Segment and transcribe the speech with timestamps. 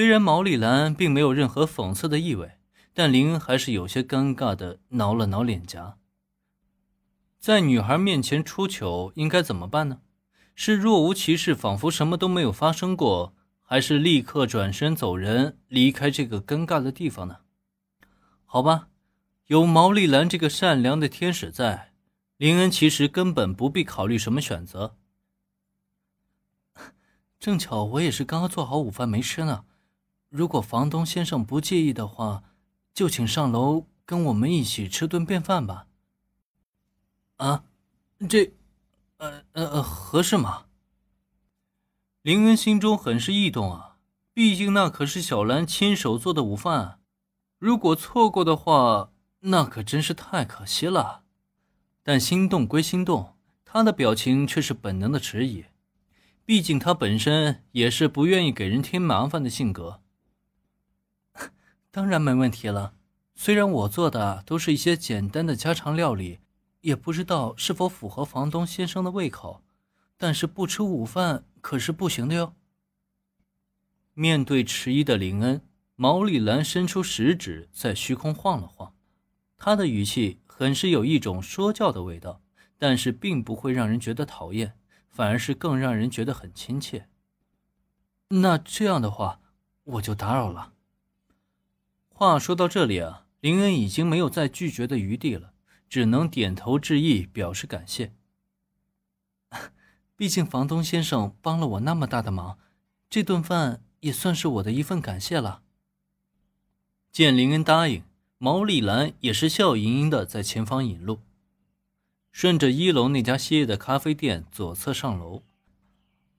[0.00, 2.52] 虽然毛利兰并没有任何讽刺的意味，
[2.94, 5.98] 但林恩还是有些尴尬的挠了挠脸颊。
[7.38, 10.00] 在女孩面前出糗，应该怎么办呢？
[10.54, 17.40] 是若无其事，仿佛什么都没有发生过，还是立刻转身走人，离开这个尴尬的地方呢？
[18.46, 18.88] 好吧，
[19.48, 21.92] 有毛利兰这个善良的天使在，
[22.38, 24.96] 林恩其实根本不必考虑什么选择。
[27.38, 29.66] 正巧我也是刚刚做好午饭没吃呢，
[30.30, 32.44] 如果房东先生不介意的话，
[32.94, 35.88] 就请上楼跟我们一起吃顿便饭吧。
[37.38, 37.64] 啊，
[38.28, 38.52] 这，
[39.16, 40.66] 呃呃，合适吗？
[42.22, 43.96] 林恩心中很是异动啊，
[44.32, 47.00] 毕竟那可是小兰亲手做的午饭，
[47.58, 49.10] 如果错过的话，
[49.40, 51.24] 那可真是太可惜了。
[52.04, 55.64] 但心动归心动，他的表情却是本能的迟疑。
[56.44, 59.99] 毕竟他本身也是不愿意给人添麻烦的性格。
[61.90, 62.94] 当然没问题了，
[63.34, 66.40] 虽然我做的都是一些简单的家常料理，
[66.80, 69.62] 也不知道是否符合房东先生的胃口，
[70.16, 72.54] 但是不吃午饭可是不行的哟。
[74.14, 75.62] 面对迟疑的林恩，
[75.96, 78.94] 毛利兰伸出食指在虚空晃了晃，
[79.56, 82.40] 他的语气很是有一种说教的味道，
[82.78, 84.74] 但是并不会让人觉得讨厌。
[85.12, 87.08] 反而是更让人觉得很亲切。
[88.28, 89.40] 那这样的话，
[89.82, 90.72] 我就打扰了。
[92.20, 95.54] 话说到这里啊，林恩已经没有再拒绝的余地了，
[95.88, 98.12] 只能点头致意，表示感谢。
[100.16, 102.58] 毕竟房东先生帮了我那么大的忙，
[103.08, 105.62] 这顿饭也算是我的一份感谢了。
[107.10, 108.04] 见林恩答应，
[108.36, 111.20] 毛丽兰也是笑盈盈的在前方引路。
[112.30, 115.42] 顺着一楼那家歇业的咖啡店左侧上楼，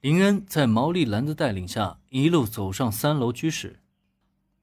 [0.00, 3.80] 林恩在毛利兰的带领下一路走上三楼居室，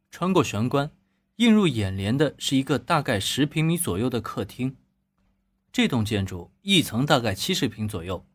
[0.09, 0.89] 穿过玄关，
[1.37, 4.77] 映入眼帘的是一个大概十平米左右的客厅。
[5.71, 8.25] 这栋建筑一层大概七十平左右，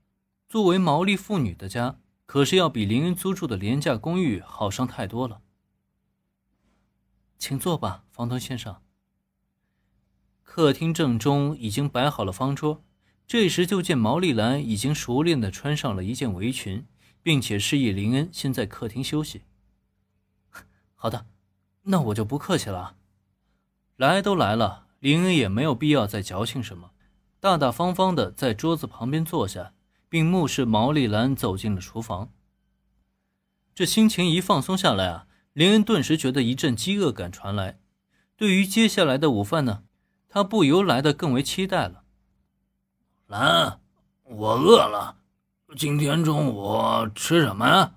[0.49, 5.43] 作为毛利妇女的家，可是要比林恩租住的廉价公寓好上太多了。
[7.39, 8.83] 请坐吧，房东先生。
[10.43, 12.83] 客厅正中已经摆好了方桌，
[13.29, 16.85] 这时就见毛利兰已经熟练地穿上了一件围裙，
[17.23, 19.43] 并且示意林恩先在客厅休息。
[20.97, 21.27] 好的，
[21.91, 22.97] 那我就不客气了。
[23.97, 26.91] 来都来了，林恩也没有必要再矫情什么，
[27.41, 29.73] 大大方方的在桌子旁边坐下，
[30.09, 32.31] 并目视毛利兰走进了厨房。
[33.75, 37.79] 这心情一放松下来啊，林恩顿时觉得一阵饥饿感传来。
[38.37, 39.85] 对于接下来的午饭呢？
[40.29, 42.05] 他不由来的更为期待了。
[43.29, 43.81] 兰，
[44.25, 45.17] 我饿了，
[45.75, 47.95] 今天中午吃什么呀？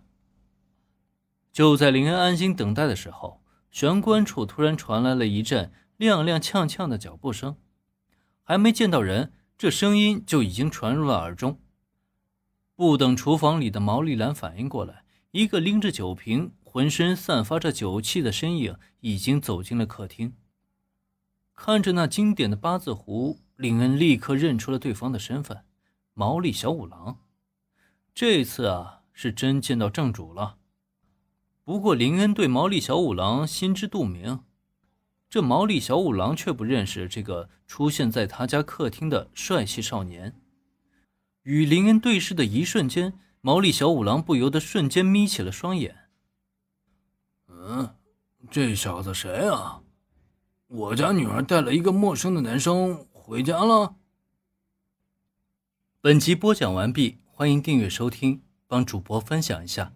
[1.51, 3.40] 就在林恩安心等待的时候，
[3.71, 7.55] 玄关处突然传来了一阵踉踉跄跄的脚步声，
[8.43, 11.59] 还没见到人，这声音就已经传入了耳中。
[12.75, 20.33] 不等厨房里的毛利兰反应过来，一个拎着酒瓶、浑身散发着酒气的身影已经走进了客厅。
[21.53, 25.63] 看着那经典的八字胡，林恩立刻认出了对方的身份——
[26.13, 27.19] 毛利小五郎。
[28.15, 30.57] 这次啊，是真见到正主了。
[31.63, 34.43] 不过，林恩对毛利小五郎心知肚明，
[35.29, 40.35] 这毛利小五郎却不认识这个出现在他家客厅的帅气少年。
[41.43, 46.09] 与林恩对视的一瞬间，毛利小五郎不由得瞬间眯起了双眼。
[47.47, 47.95] 嗯，
[48.49, 49.81] 这小子谁啊？
[50.67, 53.95] 我家女儿带了一个陌生的男生回家了。
[56.01, 59.93] 本集播讲完毕，欢迎订阅收听，帮主播分享一下。